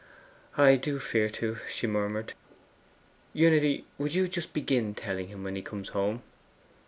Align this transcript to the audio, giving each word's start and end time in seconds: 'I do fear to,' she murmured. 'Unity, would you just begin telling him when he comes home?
'I 0.57 0.77
do 0.77 0.97
fear 0.97 1.29
to,' 1.29 1.59
she 1.69 1.85
murmured. 1.85 2.33
'Unity, 3.33 3.85
would 3.99 4.15
you 4.15 4.27
just 4.27 4.51
begin 4.51 4.95
telling 4.95 5.27
him 5.27 5.43
when 5.43 5.55
he 5.55 5.61
comes 5.61 5.89
home? 5.89 6.23